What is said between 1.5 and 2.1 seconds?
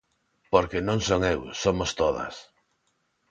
somos